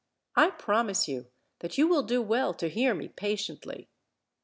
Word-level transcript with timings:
I 0.35 0.49
promise 0.49 1.07
you 1.07 1.27
that 1.59 1.77
you 1.77 1.87
will 1.87 2.01
do 2.01 2.23
well 2.23 2.55
to 2.55 2.69
hear 2.69 2.95
me 2.95 3.07
patiently." 3.09 3.87